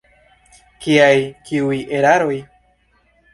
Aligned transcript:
Kiaj, 0.85 1.19
kiuj 1.51 1.77
eraroj? 1.99 2.35